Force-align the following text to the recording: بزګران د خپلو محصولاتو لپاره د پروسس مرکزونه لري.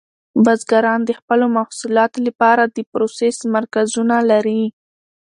بزګران 0.43 0.99
د 1.05 1.11
خپلو 1.19 1.45
محصولاتو 1.57 2.19
لپاره 2.27 2.63
د 2.65 2.77
پروسس 2.91 3.35
مرکزونه 3.55 4.15
لري. 4.31 4.63